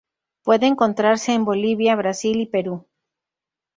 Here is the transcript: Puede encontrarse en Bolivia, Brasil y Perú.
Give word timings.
Puede 0.41 0.65
encontrarse 0.65 1.31
en 1.31 1.45
Bolivia, 1.45 1.95
Brasil 1.95 2.41
y 2.41 2.47
Perú. 2.47 2.87